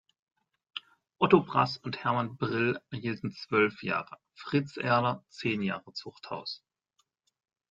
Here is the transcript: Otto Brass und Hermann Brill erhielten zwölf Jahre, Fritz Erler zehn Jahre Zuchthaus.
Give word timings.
Otto 1.19 1.41
Brass 1.43 1.77
und 1.77 2.03
Hermann 2.03 2.35
Brill 2.35 2.79
erhielten 2.89 3.33
zwölf 3.33 3.83
Jahre, 3.83 4.17
Fritz 4.33 4.77
Erler 4.77 5.23
zehn 5.29 5.61
Jahre 5.61 5.93
Zuchthaus. 5.93 6.63